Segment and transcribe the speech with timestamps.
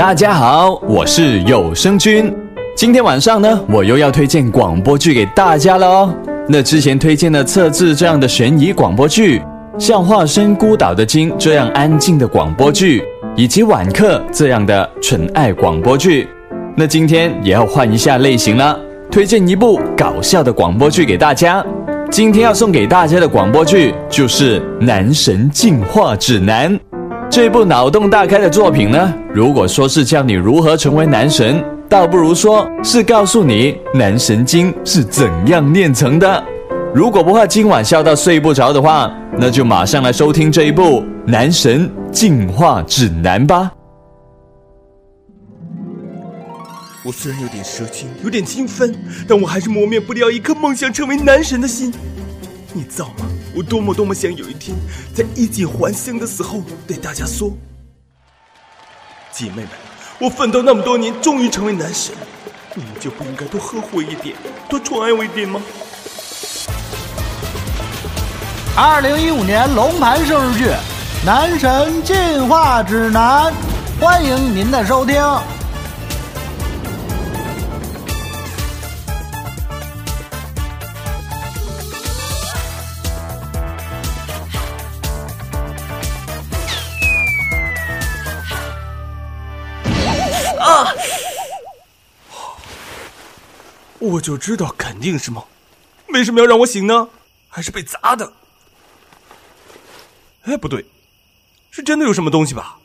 [0.00, 2.34] 大家好，我是有声君。
[2.74, 6.14] 今天晚上呢，我又要推荐广播剧给大家了哦。
[6.48, 9.42] 那之前推荐的《测字》这样的悬疑广播剧，
[9.78, 13.04] 像《化身孤岛的鲸》这样安静的广播剧，
[13.36, 16.26] 以及《晚课》这样的纯爱广播剧。
[16.74, 18.80] 那今天也要换一下类型了，
[19.10, 21.62] 推荐一部搞笑的广播剧给大家。
[22.10, 26.74] 今天要送给大家的广播剧就是《男神进化指南》。
[27.30, 36.44] 这部脑洞大开的作品呢，如果说是教你如何成为男神，倒不如说是告诉你男神经是怎样炼成的。
[36.92, 39.08] 如果不怕今晚笑到睡不着的话，
[39.38, 43.70] 那就马上来收听这一部《男神进化指南》吧。
[47.04, 48.92] 我虽然有点蛇精，有点精分，
[49.28, 51.94] 但我还是磨灭不了一颗梦想成为男神的心。
[52.72, 53.26] 你造吗？
[53.52, 54.76] 我多么多么想有一天，
[55.14, 57.50] 在衣锦还乡的时候，对大家说
[59.32, 59.68] ：“姐妹们，
[60.20, 62.14] 我奋斗那么多年，终于成为男神，
[62.74, 64.36] 你们就不应该多呵护一点，
[64.68, 65.60] 多宠爱我一点吗？”
[68.76, 70.64] 二零一五年龙盘生日剧
[71.26, 73.52] 《男神进化指南》，
[74.00, 75.20] 欢迎您的收听。
[94.00, 95.44] 我就知道肯定是梦，
[96.08, 97.08] 为什么要让我醒呢？
[97.48, 98.32] 还是被砸的？
[100.44, 100.84] 哎，不对，
[101.70, 102.78] 是真的有什么东西吧？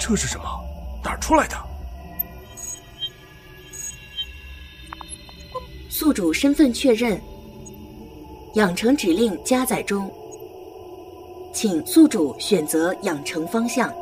[0.00, 0.44] 这是什么？
[1.04, 1.56] 哪儿出来的？
[5.90, 7.20] 宿主身份确认，
[8.54, 10.10] 养成指令加载中，
[11.52, 13.92] 请宿主选择养成方向。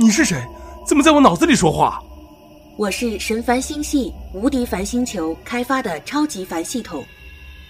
[0.00, 0.44] 你是谁？
[0.84, 2.03] 怎么在我脑子里说话？
[2.76, 7.04] 我是神凡星系无敌凡星球开发的超级凡系统，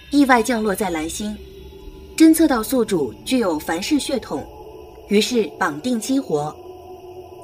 [0.09, 1.37] 意外降落在蓝星，
[2.17, 4.43] 侦测到宿主具有凡氏血统，
[5.07, 6.53] 于是绑定激活，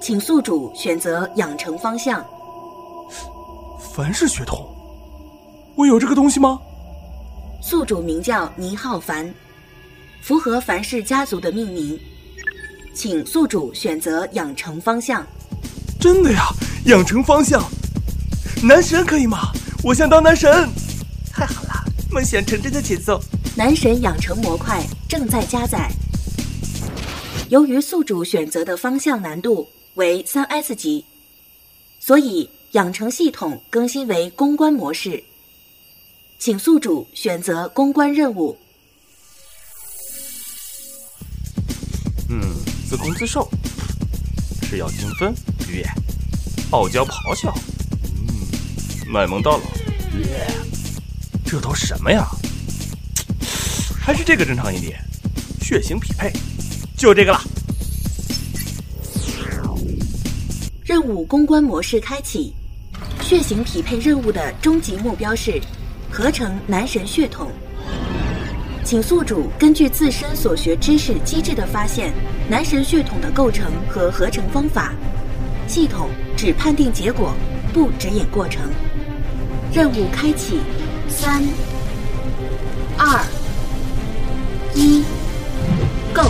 [0.02, 2.26] 请宿主选择养成方向。
[3.94, 4.68] 凡氏血统，
[5.76, 6.60] 我有这个东西吗？
[7.62, 9.32] 宿主名叫倪浩凡，
[10.20, 12.00] 符合凡氏家族的命名。
[12.96, 15.24] 请宿主选择养成方向。
[16.00, 16.48] 真的呀，
[16.86, 17.64] 养成方向，
[18.64, 19.52] 男神可以吗？
[19.84, 20.68] 我想当男神。
[21.32, 23.22] 太好了，梦想成真的节奏。
[23.56, 25.92] 男神养成模块正在加载。
[27.50, 31.06] 由于宿主选择的方向难度为三 S 级，
[32.00, 35.24] 所以养成系统更新为公关模式。
[36.40, 38.58] 请宿主选择公关任务。
[42.30, 42.42] 嗯。
[42.90, 43.48] 自攻自受，
[44.64, 45.34] 是要精分，
[45.70, 45.82] 约，
[46.72, 47.54] 傲娇咆哮，
[48.04, 49.64] 嗯，卖萌到老，
[50.20, 50.48] 耶，
[51.46, 52.26] 这都什么呀？
[54.00, 54.98] 还是这个正常一点，
[55.62, 56.32] 血型匹配，
[56.98, 57.42] 就这个了。
[60.86, 62.54] 任务公关模式开启，
[63.22, 65.62] 血型匹配任务的终极目标是
[66.10, 67.52] 合成男神血统。
[68.86, 72.14] 请宿主根据自身所学知识机制的发现，
[72.50, 74.94] 男神血统的构成和合成方法。
[75.72, 77.34] 系统只判定结果，
[77.74, 78.70] 不指引过程。
[79.72, 80.60] 任务开启，
[81.08, 81.42] 三、
[82.98, 83.26] 二、
[84.76, 85.02] 一
[86.14, 86.24] ，Go！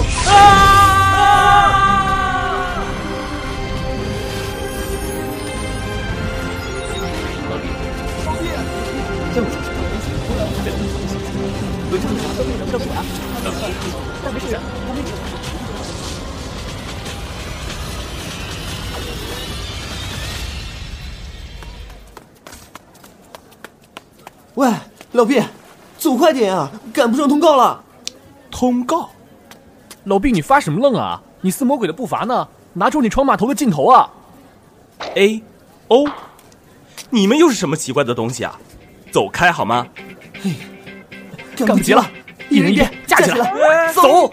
[24.55, 24.69] 喂，
[25.13, 25.41] 老毕，
[25.97, 27.81] 走快点啊，赶不上通告了。
[28.49, 29.09] 通告？
[30.03, 31.21] 老毕，你发什么愣啊？
[31.39, 32.47] 你似魔鬼的步伐呢？
[32.73, 34.09] 拿出你闯码头的劲头啊
[35.15, 35.41] ！A
[35.87, 36.05] O，
[37.09, 38.59] 你们又是什么奇怪的东西啊？
[39.11, 39.87] 走开好吗？
[40.41, 40.51] 嘿，
[41.65, 42.05] 赶不及了，
[42.49, 44.31] 一人一边，架起来，走。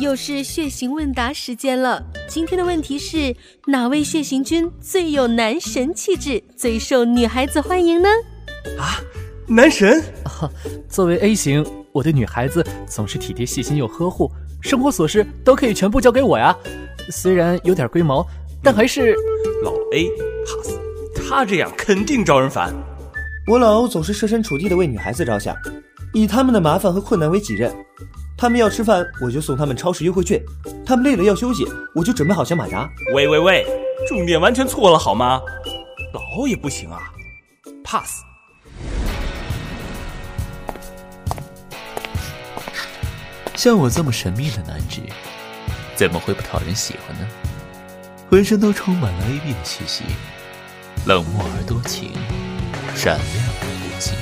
[0.00, 2.02] 又是血型问答时间了。
[2.26, 3.36] 今天的问题是：
[3.66, 8.08] 哪位血型君最有男神气质，最受女孩子欢迎呢？
[8.78, 8.96] 啊，
[9.46, 10.02] 男神！
[10.88, 11.62] 作为 A 型，
[11.92, 14.30] 我对女孩子总是体贴细心又呵护，
[14.62, 16.56] 生活琐事都可以全部交给我呀。
[17.10, 18.26] 虽然有点龟毛，
[18.62, 19.14] 但还是
[19.62, 20.08] 老 A
[20.46, 20.78] pass，
[21.14, 22.72] 他这样肯定招人烦。
[23.46, 25.54] 我老欧总是设身处地的为女孩子着想，
[26.14, 27.70] 以他们的麻烦和困难为己任。
[28.40, 30.40] 他们要吃饭，我就送他们超市优惠券；
[30.86, 31.62] 他们累了要休息，
[31.94, 32.88] 我就准备好小马扎。
[33.14, 33.66] 喂喂喂，
[34.08, 35.42] 重点完全错了好吗？
[36.14, 37.12] 老也不行啊
[37.84, 38.22] ，pass。
[43.56, 45.02] 像我这么神秘的男子，
[45.94, 47.28] 怎么会不讨人喜欢呢？
[48.30, 50.04] 浑身都充满了 A B 的气息，
[51.04, 52.12] 冷漠而多情。
[52.94, 54.12] 闪亮而不羁，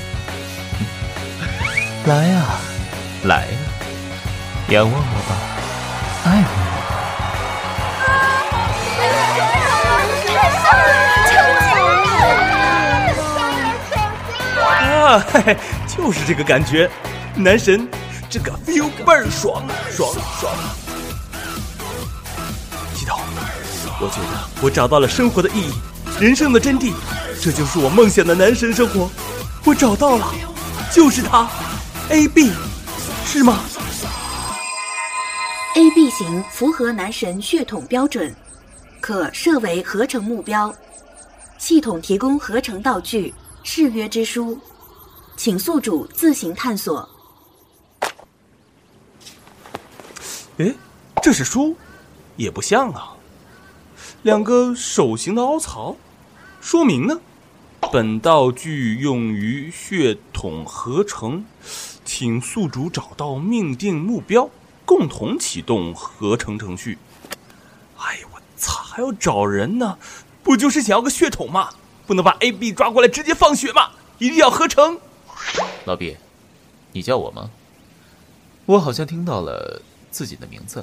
[2.11, 2.59] 来呀，
[3.25, 3.59] 来呀，
[4.71, 5.35] 仰望我吧，
[6.27, 6.77] 爱我吧。
[14.85, 15.57] 啊，嘿嘿，
[15.87, 16.91] 就是这个感觉，
[17.35, 17.89] 男神，
[18.29, 20.53] 这个 feel 倍儿爽，爽爽。
[22.95, 23.19] 记头，
[24.01, 24.27] 我觉得
[24.61, 25.73] 我找到了生活的意义，
[26.21, 26.93] 人生的真谛。
[27.41, 29.09] 这就是我梦想的男神生活，
[29.65, 30.27] 我找到了，
[30.93, 31.49] 就是他
[32.11, 32.53] ，A B，
[33.25, 33.61] 是吗
[35.79, 38.35] ？A B 型符合男神血统标准，
[39.01, 40.75] 可设为合成目标，
[41.57, 43.33] 系统提供合成道具、
[43.63, 44.59] 誓约之书，
[45.37, 47.09] 请宿主自行探索。
[50.57, 50.75] 哎，
[51.23, 51.77] 这是书，
[52.35, 53.13] 也不像啊，
[54.25, 55.95] 两个手型的凹槽，
[56.61, 57.21] 说明呢？
[57.93, 61.45] 本道具用于血统合成，
[62.05, 64.51] 请宿主找到命定目标，
[64.89, 66.97] 共同启动合成程序。
[67.99, 69.99] 哎呀，我操，还要找人呢？
[70.43, 71.69] 不就是想要个血统吗？
[72.07, 73.91] 不能把 A、B 抓过来直接放血吗？
[74.17, 74.99] 一定要合成。
[75.85, 76.17] 老毕，
[76.93, 77.51] 你叫我吗？
[78.65, 80.83] 我好像听到了自己的名字。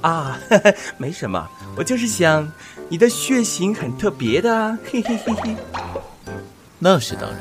[0.00, 0.38] 啊，
[0.96, 2.52] 没什么，我就是想，
[2.88, 5.56] 你的血型很特别的，嘿嘿嘿嘿。
[6.78, 7.40] 那是当然，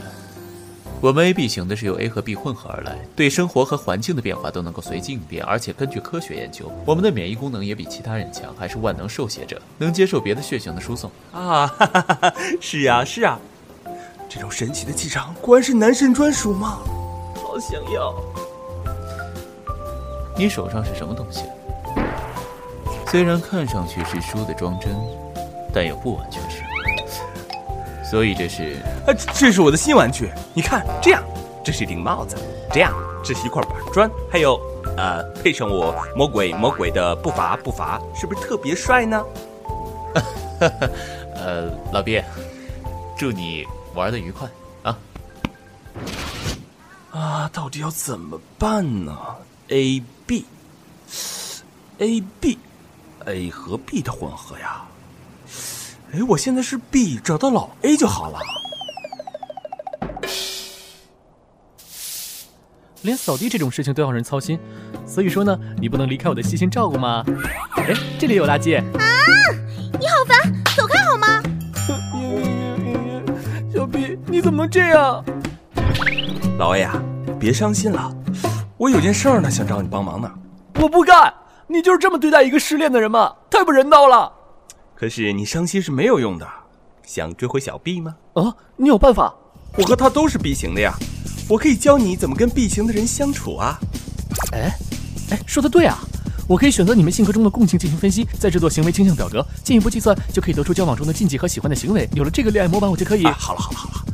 [0.99, 11.11] 我们 A B 型的是由 A 和 B 混合而来，对生活和环境的变化都能够随机应变，而且根据科学研究，我们的免疫功能也比其他人强，还是万能受血者，能接受别的血型的输送。
[11.31, 13.39] 啊，哈哈哈是啊是啊，
[14.27, 16.79] 这种神奇的气场，果然是男神专属吗？
[17.35, 18.13] 好想要。
[20.35, 21.43] 你手上是什么东西？
[23.05, 24.91] 虽然看上去是书的装帧，
[25.71, 26.56] 但又不完全是。
[28.09, 30.29] 所以这是，呃，这是我的新玩具。
[30.53, 31.21] 你看，这样，
[31.63, 32.37] 这是一顶帽子，
[32.71, 32.93] 这样，
[33.23, 34.59] 这是一块板砖，还有，
[34.95, 39.25] 呃，配上我魔鬼魔鬼的步伐步伐，是不是特别帅呢？
[41.35, 42.21] 呃，老毕，
[43.17, 44.47] 祝你玩的愉快
[44.83, 44.97] 啊！
[47.11, 49.17] 啊，到底要怎么办呢
[49.67, 52.57] ？A B，A B。
[53.25, 54.85] A 和 B 的混合呀，
[56.13, 58.39] 哎，我现在是 B，找到老 A 就好了。
[63.01, 64.57] 连扫地这种事情都要人操心，
[65.05, 67.25] 所以说呢，你不能离开我的细心照顾吗？
[67.75, 68.77] 哎，这里有垃圾。
[68.77, 69.05] 啊！
[69.99, 71.43] 你好烦，走开好吗？
[73.73, 75.23] 小 B，你怎么能这样？
[76.57, 77.03] 老 A 啊，
[77.37, 78.15] 别伤心了，
[78.77, 80.31] 我有件事儿呢，想找你帮忙呢。
[80.75, 81.33] 我不干。
[81.69, 83.35] 你就是这么对待一个失恋的人吗？
[83.49, 84.31] 太不人道了！
[84.99, 86.47] 可是你伤心是没有用的，
[87.05, 88.15] 想追回小 B 吗？
[88.33, 89.31] 啊，你有办法？
[89.77, 90.91] 我和他都是 B 型的呀，
[91.47, 93.79] 我可以教你怎么跟 B 型的人相处啊！
[94.53, 94.75] 哎，
[95.29, 95.99] 哎，说的对啊，
[96.49, 102.09] 我可以选择你们性格中的共性进行分析，再制作行为倾向表格，进一步计算就可以得出交往中的禁忌和喜欢的行为。
[102.13, 103.23] 有了这个恋爱模板，我就可以……
[103.25, 104.05] 好了好了好了，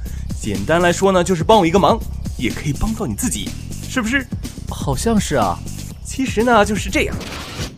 [0.42, 1.98] 简单来说呢，就是帮我一个忙，
[2.38, 3.50] 也可以帮到你自己，
[3.88, 4.28] 是不是？
[4.70, 5.58] 好像是啊。
[6.04, 7.16] 其实呢，就是这样。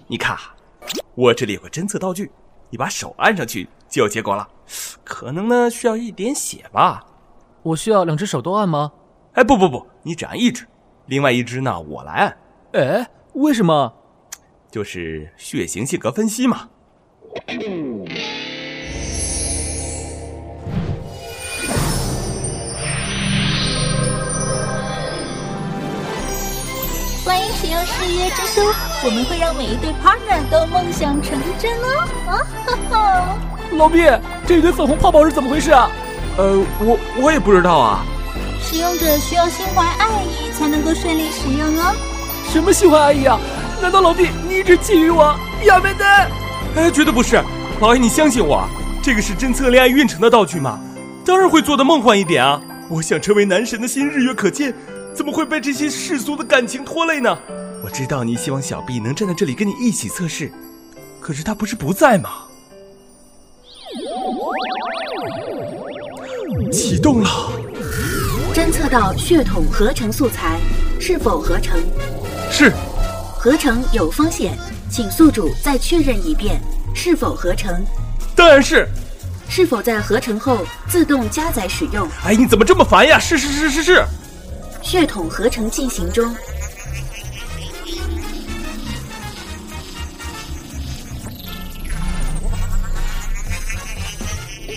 [0.07, 0.35] 你看，
[1.13, 2.31] 我这里有个侦测道具，
[2.69, 4.47] 你把手按上去就有结果了。
[5.03, 7.05] 可能呢需要一点血吧？
[7.61, 8.91] 我需要两只手都按吗？
[9.33, 10.65] 哎，不不不，你只按一只，
[11.07, 12.37] 另外一只呢我来按。
[12.73, 13.93] 哎，为什么？
[14.71, 16.69] 就是血型性格分析嘛。
[27.25, 28.61] 欢迎使用誓约之书，
[29.03, 32.07] 我们会让每一对 partner 都梦想成真哦！
[32.27, 33.37] 啊哈哈！
[33.71, 33.97] 老毕，
[34.45, 35.89] 这一堆粉红泡泡是怎么回事啊？
[36.37, 38.05] 呃，我我也不知道啊。
[38.61, 41.95] 使用者需要心怀爱意才能够顺利使用哦。
[42.53, 43.39] 什么心怀爱意啊？
[43.81, 45.35] 难道老毕你一直觊觎我？
[45.65, 46.29] 亚美丹？
[46.75, 47.41] 哎，绝对不是，
[47.81, 48.63] 老爷你相信我，
[49.01, 50.79] 这个是侦测恋爱运程的道具嘛，
[51.25, 52.61] 当然会做的梦幻一点啊！
[52.87, 54.71] 我想成为男神的心日月可见。
[55.15, 57.37] 怎么会被这些世俗的感情拖累呢？
[57.83, 60.51] 我知道你希望小毕能站在这里跟你一起测试
[61.21, 62.29] 可是他不是不在吗？
[66.71, 67.29] 启动了。
[68.53, 70.59] 侦测到血统合成素材
[70.99, 71.79] 是否合成？
[72.51, 72.71] 是。
[73.37, 74.57] 合成有风险
[74.89, 76.59] 请宿主再确认一遍
[76.93, 77.83] 是否合成？
[78.35, 78.87] 当然是。
[79.47, 82.07] 是否在合成后自动加载使用？
[82.25, 83.17] 哎你怎么这么烦呀？
[83.19, 84.03] 是是是是是。
[84.85, 86.31] 血统合成进行中。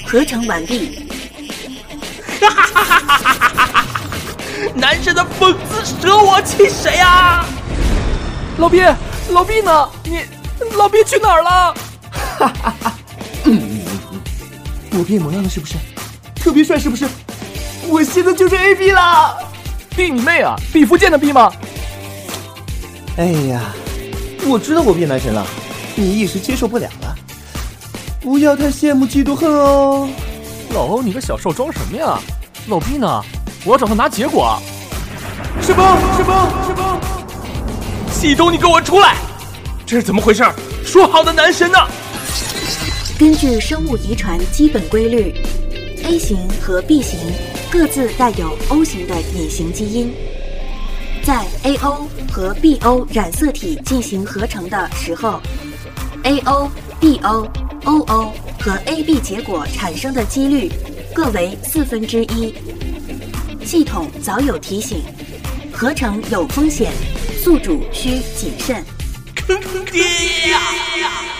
[0.06, 1.06] 合成完毕。
[2.40, 3.84] 哈哈哈哈哈哈！
[4.74, 7.44] 男神的讽刺舍我其谁呀？
[8.56, 8.80] 老毕，
[9.28, 9.90] 老毕呢？
[10.04, 10.22] 你，
[10.78, 11.74] 老毕去哪儿了？
[12.10, 12.94] 哈哈哈！
[14.92, 15.74] 我变模样了是不是？
[16.34, 17.06] 特别帅是不是？
[17.86, 19.36] 我现在就是 A B 啦
[19.98, 20.54] ！B 你妹啊！
[20.72, 21.52] 毕福剑的毕吗？
[23.16, 23.74] 哎呀，
[24.46, 25.44] 我知道我变男神了，
[25.96, 27.16] 你一时接受不了了。
[28.20, 30.08] 不要太羡慕嫉妒恨哦！
[30.72, 32.16] 老欧，你个小兽装什么呀？
[32.68, 33.20] 老毕呢？
[33.64, 34.62] 我要找他拿结果。
[35.60, 35.82] 什么？
[36.16, 36.48] 什么？
[36.68, 37.00] 什么？
[38.12, 39.16] 系统，你给我出来！
[39.84, 40.44] 这是怎么回事？
[40.84, 41.78] 说好的男神呢？
[43.18, 45.34] 根据生物遗传基本规律
[46.04, 47.18] ，A 型和 B 型
[47.70, 50.12] 各自带有 O 型的隐形基因，
[51.22, 55.40] 在 AO 和 BO 染色体进行合成的时候
[56.24, 56.68] ，AO、
[57.00, 57.48] BO。
[57.84, 60.70] OO 和 AB 结果产生的几率
[61.14, 62.52] 各为四分之一。
[63.64, 65.02] 系统早有提醒，
[65.72, 66.92] 合成有风险，
[67.42, 68.84] 宿主需谨慎。
[69.34, 69.58] 坑
[69.90, 70.02] 爹
[70.50, 71.37] 呀！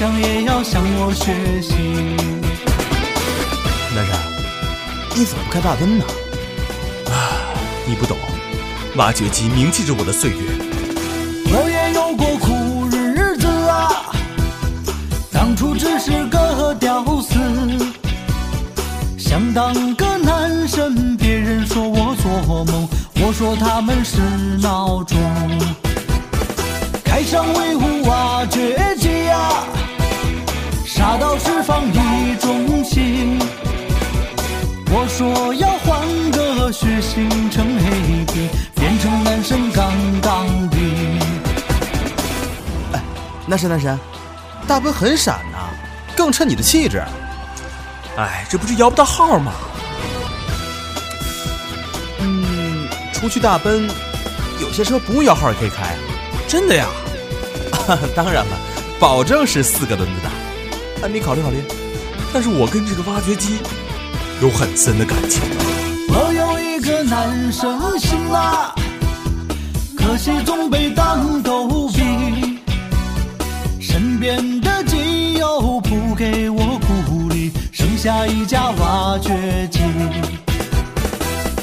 [0.00, 1.74] 蓝翔也要向我学习。
[3.94, 4.16] 男神，
[5.14, 6.04] 你怎么不开大奔呢？
[7.10, 7.12] 啊，
[7.86, 8.16] 你不懂，
[8.96, 10.36] 挖掘机铭记着我的岁月。
[11.52, 14.06] 我也有过苦日子啊，
[15.30, 17.38] 当初只是个屌丝，
[19.18, 22.88] 想当个男神，别人说我做梦。
[23.22, 24.16] 我说他们是
[24.62, 25.18] 闹钟，
[27.04, 29.66] 开上威虎挖掘机呀，
[31.00, 33.38] 杀到释放一中心。
[34.92, 39.90] 我说要换个血型成黑皮，变成男神杠
[40.20, 40.76] 杠的。
[42.92, 43.02] 哎，
[43.46, 43.98] 男神男神，
[44.68, 45.70] 大奔很闪呐，
[46.14, 47.02] 更衬你的气质。
[48.18, 49.52] 哎，这不是摇不到号吗？
[53.14, 53.88] 出去大奔，
[54.60, 55.96] 有些车不用摇号也可以开，
[56.46, 56.86] 真的呀？
[58.14, 58.56] 当然了，
[59.00, 60.39] 保证是四个轮子的。
[61.08, 61.56] 你考虑考虑。
[62.32, 63.58] 但是我跟这个挖掘机
[64.42, 65.42] 有很深的感情。
[66.08, 68.74] 我有一个男生心啊，
[69.96, 72.58] 可惜总被当狗逼。
[73.80, 79.80] 身边的基友不给我鼓励，剩下一架挖掘机。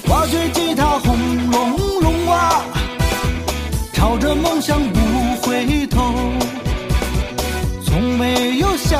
[0.07, 1.17] 挖掘机它轰
[1.51, 2.63] 隆隆啊，
[3.93, 4.99] 朝着梦想不
[5.41, 6.13] 回头，
[7.85, 8.99] 从没有想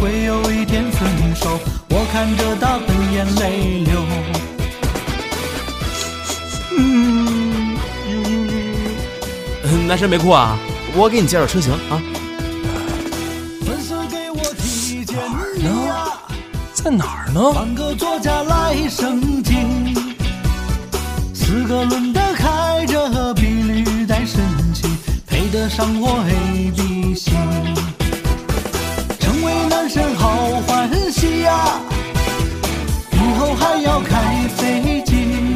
[0.00, 1.60] 会有一天分手。
[1.90, 4.02] 我看着大奔眼泪流。
[9.62, 10.58] 嗯，男神没哭啊？
[10.96, 12.00] 我给你介绍车型啊。
[13.66, 15.16] 粉丝给我提建
[15.58, 16.18] 议啊，
[16.72, 17.52] 在哪儿呢？
[17.52, 19.54] 换个座驾来升级。
[21.34, 24.40] 四个轮的开着比绿带神
[24.72, 24.88] 奇，
[25.26, 26.89] 配得上我 A B
[29.90, 30.28] 男神好
[30.68, 31.80] 欢喜呀！
[33.10, 35.52] 以后还要开飞机，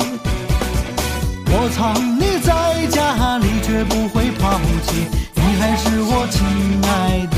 [1.46, 6.44] 我藏你在家里绝不会抛弃，你还是我亲
[6.82, 7.36] 爱的。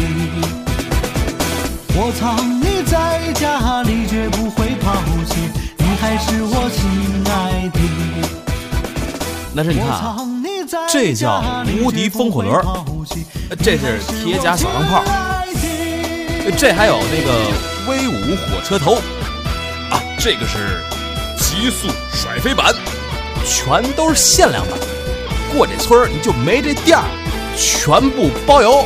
[1.99, 2.25] 我藏
[2.63, 4.95] 你在家里绝不会抛
[5.27, 5.37] 弃，
[5.77, 6.81] 你还是我亲
[7.31, 7.79] 爱的。
[9.53, 9.87] 男神，你看，
[10.91, 11.43] 这叫
[11.85, 12.65] 无敌风火轮。
[13.63, 15.03] 这是铁甲小钢炮，
[16.53, 17.51] 这还有那个
[17.89, 18.95] 威武火车头
[19.91, 20.83] 啊，这个是
[21.37, 22.75] 极速甩飞板，
[23.45, 24.79] 全都是限量版。
[25.55, 27.05] 过这村儿你就没这店儿，
[27.57, 28.85] 全部包邮。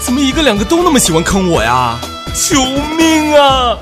[0.00, 1.98] 怎么一个两个都那么喜欢坑我呀？
[2.34, 2.62] 救
[2.96, 3.78] 命啊！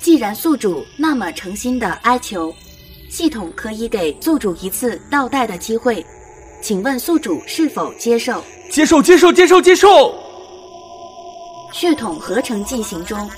[0.00, 2.54] 既然宿主那么诚心的哀求，
[3.08, 6.04] 系统可以给宿主一次倒带的机会，
[6.64, 8.42] 请问宿主是否接受？
[8.70, 10.14] 接受，接受，接受，接受。
[11.74, 13.30] 血统合成进行中，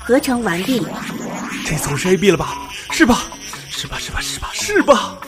[0.00, 0.82] 合成完毕。
[1.66, 2.56] 这次我是 AB 了吧？
[2.90, 3.24] 是吧？
[3.68, 3.98] 是吧？
[3.98, 4.18] 是吧？
[4.22, 4.48] 是吧？
[4.54, 5.18] 是吧？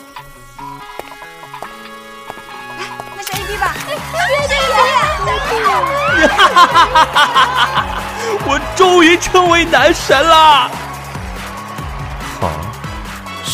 [3.15, 3.75] 那是 AB 吧？
[6.27, 7.85] 哈哈哈哈哈！
[8.49, 10.71] 我终于成为男神了。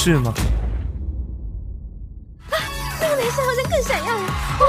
[0.08, 0.34] 好，是吗？
[2.50, 2.56] 啊
[3.02, 4.24] 那个男生好像更闪耀了。
[4.60, 4.64] 哇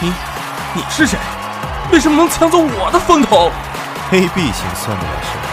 [0.00, 0.12] 你，
[0.74, 1.16] 你是谁？
[1.92, 3.52] 为什么能抢走我的风头
[4.10, 5.44] ？AB 型算得了什么？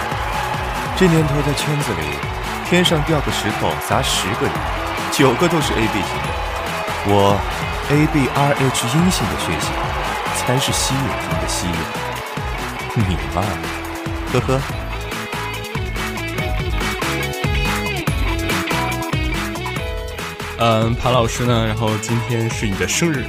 [0.98, 2.02] 这年头在圈子里，
[2.68, 4.56] 天上掉个石头砸十个人，
[5.12, 6.28] 九个都是 AB 型的。
[7.06, 7.38] 我
[7.92, 9.70] ABRH 阴性的血型，
[10.38, 11.76] 才是稀有中的稀有。
[12.96, 13.44] 你嘛，
[14.34, 14.60] 呵呵。
[20.66, 21.68] 嗯，潘老师呢？
[21.68, 23.26] 然后今天是你的生日，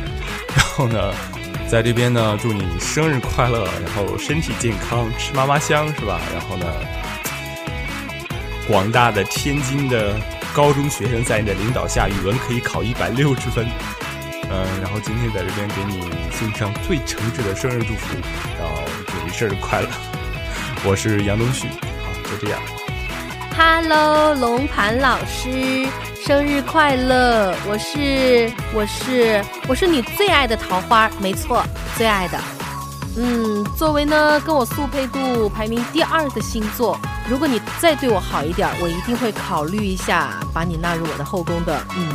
[0.56, 1.12] 然后呢，
[1.68, 6.20] 在这边呢，祝你生日快乐，然后身体健康，吃嘛嘛香，是吧？
[6.32, 6.66] 然后呢，
[8.68, 10.14] 广大的天津的
[10.54, 13.66] 高中学生在你的领导下，语文可以考一百六十分。
[14.48, 18.16] 嗯，然后今天在这边给你送上最诚挚的生日祝福，
[18.60, 19.88] 然后祝你生日快乐。
[20.84, 22.83] 我是杨东旭，好，就这样。
[23.56, 25.86] Hello，龙盘老师，
[26.26, 27.54] 生日快乐！
[27.68, 31.62] 我是我是我是你最爱的桃花，没错，
[31.96, 32.40] 最爱的。
[33.16, 36.98] 嗯，作为呢跟我速配度排名第二的星座，
[37.30, 41.80] 如果你再对我好一点，我一定会考虑一下把你纳入我的后宫的。
[41.96, 42.08] 嗯，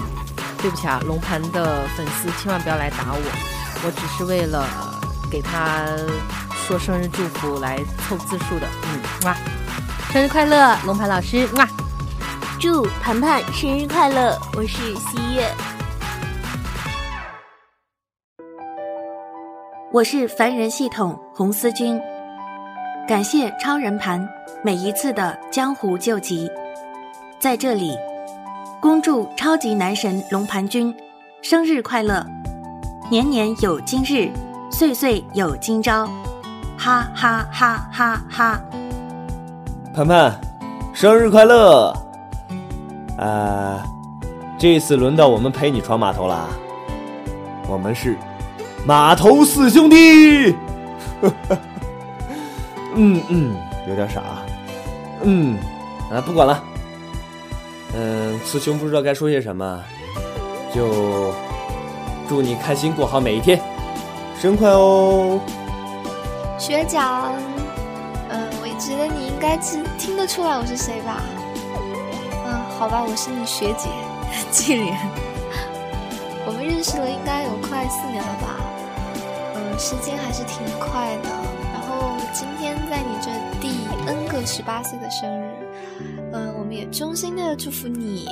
[0.62, 3.22] 对不起啊，龙盘的粉丝千万不要来打我，
[3.86, 4.68] 我只是为了
[5.32, 5.86] 给他
[6.68, 8.68] 说生日祝福来凑字数的。
[8.84, 9.38] 嗯，哇。
[10.12, 11.48] 生日快乐，龙盘老师！
[11.56, 11.68] 哇，
[12.60, 14.36] 祝盘盘生日快乐！
[14.58, 15.48] 我是西月，
[19.92, 22.02] 我是凡人系统洪思君。
[23.08, 24.28] 感谢超人盘
[24.64, 26.50] 每一次的江湖救急，
[27.40, 27.96] 在这里，
[28.82, 30.92] 恭祝超级男神龙盘君
[31.44, 32.26] 生日快乐，
[33.12, 34.32] 年年有今日，
[34.72, 36.08] 岁岁有今朝，
[36.80, 38.60] 哈哈哈哈哈！
[39.94, 40.40] 盘盘，
[40.94, 41.94] 生日快乐！
[43.18, 43.84] 啊，
[44.58, 46.48] 这次轮到我们陪你闯码头了。
[47.68, 48.16] 我们是
[48.86, 50.56] 码头四兄弟。
[52.96, 53.56] 嗯嗯，
[53.88, 54.22] 有点傻。
[55.24, 55.58] 嗯，
[56.12, 56.64] 啊，不管了。
[57.96, 59.84] 嗯，雌雄不知道该说些什么，
[60.74, 61.34] 就
[62.30, 63.60] 祝你开心过好每一天，
[64.40, 65.40] 生快哦！
[66.58, 67.34] 学长。
[68.80, 71.22] 觉得你该是听得出来我是谁吧？
[72.46, 73.90] 嗯，好吧，我是你学姐，
[74.52, 74.98] 纪莲。
[76.46, 78.60] 我们认识了应该有快四年了吧？
[79.56, 81.30] 嗯，时间还是挺快的。
[81.74, 83.30] 然后今天在你这
[83.62, 83.70] 第
[84.08, 85.50] N 个十八岁的生日，
[86.34, 88.28] 嗯，我们也衷心的祝福你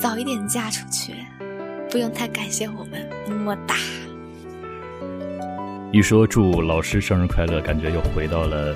[0.00, 1.14] 早一点嫁出去，
[1.90, 3.74] 不用太感谢我们，么么哒。
[5.92, 8.74] 一说祝老师生日快乐，感觉又回到了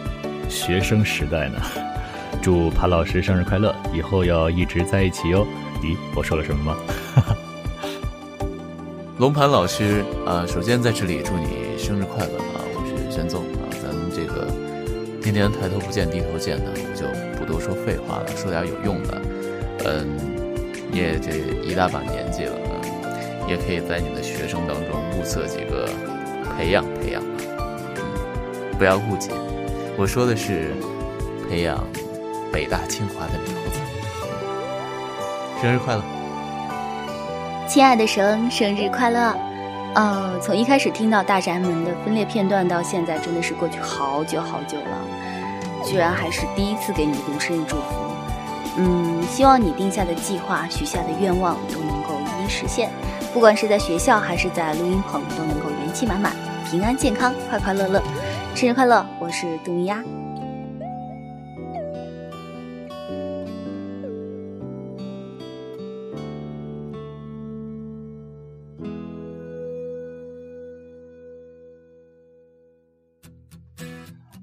[0.48, 1.60] 学生时代呢。
[2.42, 5.46] 祝潘老师生日快乐，以后要一直在一起哟。
[5.82, 6.76] 咦，我说了什么吗？
[9.18, 12.60] 龙盘老师啊，首先在这里祝你生日快乐啊！
[12.74, 14.46] 我是玄宗啊，咱们这个
[15.22, 17.06] 天天抬头不见低头见的，我就
[17.38, 19.22] 不多说废话了，说点有用的。
[19.86, 20.18] 嗯，
[20.90, 21.30] 你也这
[21.62, 22.76] 一大把年纪了啊，
[23.48, 25.88] 也可以在你的学生当中物色几个。
[26.56, 27.26] 培养培养吧，
[27.96, 27.98] 嗯，
[28.78, 29.32] 不要误解，
[29.96, 30.74] 我说的是
[31.48, 31.78] 培养
[32.52, 33.80] 北大清华的苗子。
[35.62, 36.02] 生日快乐，
[37.68, 39.34] 亲爱的神，生日快乐！
[39.94, 47.82] 呃，从一开始听到大宅门的分裂片段到现在，真的是过去好久好久了，居然还是第一次给你读生日祝福。
[48.76, 52.90] 嗯，希望你定下的计划、许下的愿望都能够一一实现，
[53.32, 56.32] 不管是在学校还是在录音棚，都能够元气满满。
[56.68, 58.02] 平安健康，快快乐乐，
[58.56, 59.06] 生日快乐！
[59.24, 60.04] 我是杜米丫。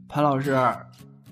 [0.10, 0.56] 潘老师，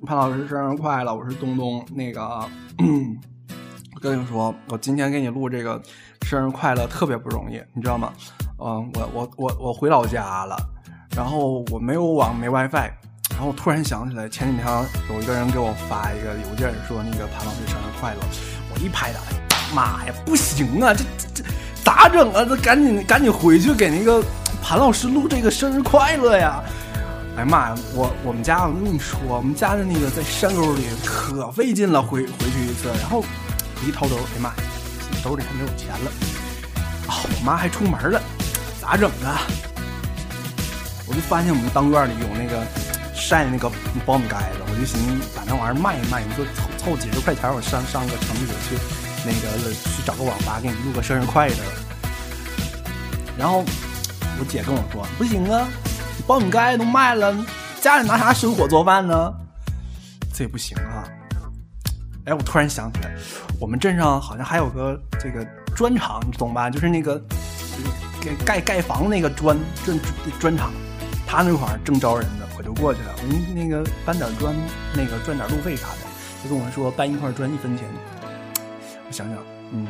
[0.06, 1.16] 潘老师生日快乐！
[1.16, 1.84] 我是东东。
[1.92, 5.82] 那个，我跟你说，我今天给你录这个
[6.22, 8.14] 生日快乐特别不容易，你知道吗？
[8.60, 10.56] 嗯，我我我我回老家了，
[11.16, 12.92] 然后我没有网没 WiFi，
[13.40, 14.68] 然后突然想起来，前几天
[15.10, 18.20] 有一个人给我发一个邮件说那个潘老师生日快乐，
[18.70, 19.22] 我一拍打，
[19.74, 21.44] 妈呀，不行啊，这这这
[21.82, 22.44] 咋整啊？
[22.44, 24.22] 这赶紧赶紧回去给那个
[24.62, 26.62] 潘老师录这个生日快乐呀！
[27.38, 33.24] 哎妈呀，我我们家我跟你说，我们家的那个在山沟里可费劲了，回回去一次，然后
[33.88, 34.56] 一掏兜，哎妈呀，
[35.24, 36.12] 兜里还没有钱了，
[37.08, 38.22] 啊，我妈还出门了，
[38.82, 39.48] 咋整啊？
[41.08, 42.62] 我就发现我们当院里有那个
[43.30, 43.70] 晒那个
[44.08, 48.76] 苞米盖子，我就寻思把那玩意儿卖一卖，你说凑凑几十块钱，我上上个城里去
[49.24, 51.56] 那个去找个网吧给你录个生日快乐。
[53.38, 53.64] 然后
[54.40, 55.68] 我姐跟我说，不行啊。
[56.28, 57.46] 苞米盖都卖了，
[57.80, 59.32] 家里拿啥生火做饭呢？
[60.34, 61.06] 这也不行啊！
[62.26, 63.16] 哎，我突然想起来，
[63.60, 66.68] 我们镇上好像还有个这个砖厂，你懂吧？
[66.68, 67.22] 就是那个
[68.44, 70.00] 盖盖房那个砖砖
[70.40, 70.72] 砖厂，
[71.30, 73.14] 他那块儿正招人呢，我就过去了。
[73.18, 74.52] 我那个搬点砖，
[74.96, 75.98] 那个赚点路费啥的，
[76.44, 77.86] 就跟我说搬一块砖一分钱。
[79.08, 79.38] 我想想，
[79.72, 79.86] 嗯，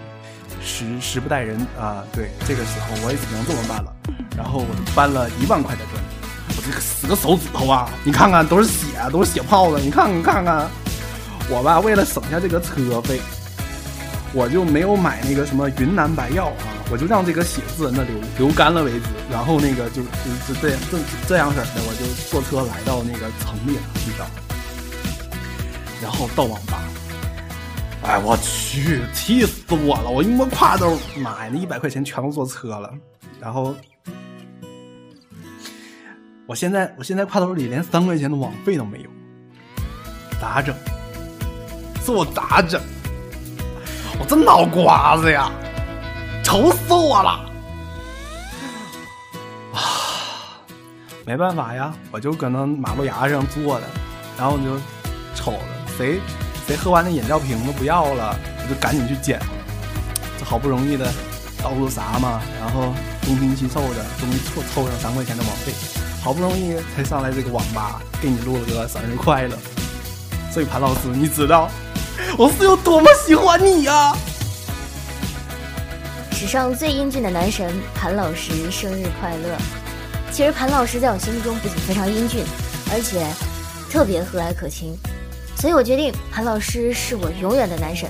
[0.62, 3.96] 时时不待人啊，对，这个时候我也只能这么办了。
[4.36, 6.04] 然后我就搬了一万块的砖。
[6.58, 7.90] 我这个死个手指头啊！
[8.04, 9.82] 你看看，都是血，都是血泡子。
[9.82, 10.68] 你看，你看看，
[11.50, 13.22] 我吧，为了省下这个车费，
[14.34, 19.06] 我就没有买那个什么云南白药啊，我就让这个血自然的流流干了为止。
[19.30, 24.26] 然后那个就就就这样这这样式的，我就坐车来到那个城里了，你知道？
[26.02, 26.82] 然后到网吧，
[28.04, 30.10] 哎，我去，气死我了！
[30.10, 32.92] 我一摸挎兜，妈呀，那一百块钱全都坐车了，
[33.40, 33.76] 然后。
[36.48, 39.10] 我现在，我现在挎兜里连三块钱的网费都没有，
[40.42, 40.76] 咋整？
[42.04, 42.82] 这我咋整？
[44.20, 45.52] 我这脑瓜子呀，
[46.44, 47.49] 愁死我了！
[51.30, 53.86] 没办法呀，我就搁那马路牙子上坐着，
[54.36, 54.82] 然后我就
[55.36, 55.60] 瞅着
[55.96, 56.20] 谁
[56.66, 59.40] 谁喝完那饮料瓶子不要了，我就赶紧去捡。
[60.40, 61.06] 这好不容易的
[61.62, 65.72] 到处撒嘛，然后东拼西凑的，终于凑凑上三块钱的网费。
[66.20, 69.56] 好不容易才上来这个网吧，给你录了个生日快乐。
[70.52, 71.70] 所以潘老师，你知道
[72.40, 74.18] 我是有多么喜欢你呀！
[76.32, 79.56] 史上最英俊的男神潘老师生日快乐！
[80.40, 82.46] 其实潘老师在我心目中不仅非常英俊，
[82.94, 83.28] 而且
[83.92, 84.98] 特别和蔼可亲，
[85.58, 88.10] 所以我决定潘老师是我永远的男神。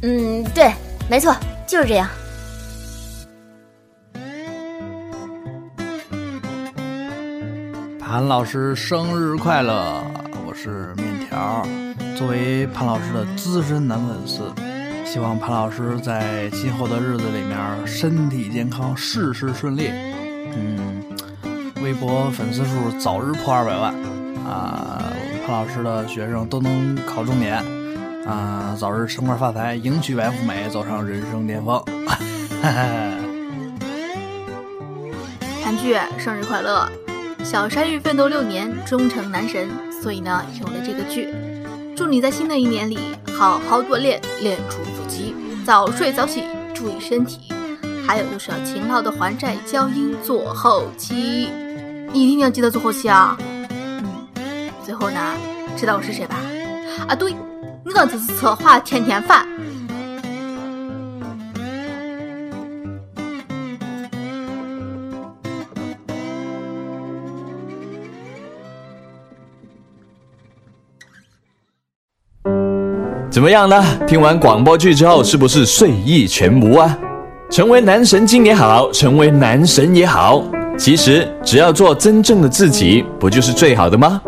[0.00, 0.72] 嗯，对，
[1.06, 2.08] 没错，就是这样。
[8.00, 10.02] 潘老师生日快乐！
[10.46, 11.62] 我是面条。
[12.16, 14.50] 作为潘老师的资深男粉丝，
[15.04, 19.90] 希望潘老师在今后的日子里面身体健康，事事顺利。
[20.56, 21.02] 嗯，
[21.84, 23.94] 微博粉丝数早日破二百万
[24.46, 25.12] 啊！
[25.46, 27.62] 潘老师的学生都能考重点
[28.26, 28.74] 啊！
[28.80, 31.78] 早日升官发财，迎娶白富美，走上人生巅峰。
[35.62, 36.90] 韩剧生日快乐！
[37.44, 39.68] 小山芋奋斗六年，终成男神，
[40.02, 41.28] 所以呢，有了这个剧。
[41.94, 42.98] 祝你在新的一年里
[43.36, 45.34] 好好锻炼，练出腹肌，
[45.66, 47.52] 早睡早起，注意身体。
[48.06, 51.50] 还有就是要勤劳的还债交音做后期，
[52.14, 53.36] 你一定要记得做后期啊。
[54.84, 55.18] 最后呢，
[55.76, 56.36] 知道我是谁吧？
[57.08, 57.34] 啊，对，
[57.84, 59.44] 我就是策划甜甜饭。
[73.28, 73.84] 怎么样呢？
[74.06, 76.96] 听完广播剧之后，是不是睡意全无啊？
[77.50, 80.44] 成为男神经也好，成为男神也好，
[80.76, 84.20] 其实只要做真正的自己，不就是最好的吗？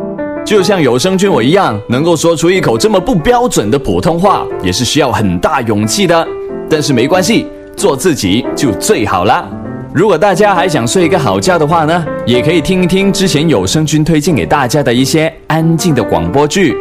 [0.44, 6.26] 就像有声君我一样，能够说出一口这么不标准的普通话，也是需要很大勇气的。
[6.70, 9.44] 但是没关系，做自己就最好啦。
[9.92, 16.76] 如果大家还想睡一个好觉的话呢，也可以听一听之前有声君推荐给大家的一些安静的广播剧。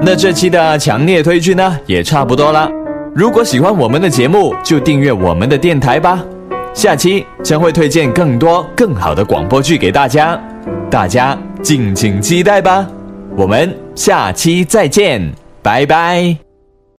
[0.00, 2.70] 那这期的强烈推剧呢，也差不多了。
[3.14, 6.24] 如果喜欢我们的节目，就订阅我们的电台吧。
[6.74, 10.40] 下期将会推荐更多更好的广播剧给大家，
[10.90, 12.86] 大家敬请期待吧。
[13.36, 15.32] 我们下期再见，
[15.62, 16.51] 拜拜。